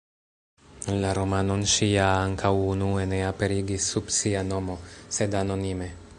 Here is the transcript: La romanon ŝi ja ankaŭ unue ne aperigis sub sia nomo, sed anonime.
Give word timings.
La 1.03 1.11
romanon 1.17 1.65
ŝi 1.73 1.89
ja 1.91 2.07
ankaŭ 2.23 2.53
unue 2.71 3.07
ne 3.13 3.21
aperigis 3.29 3.93
sub 3.93 4.13
sia 4.21 4.45
nomo, 4.53 4.81
sed 5.19 5.41
anonime. 5.45 5.97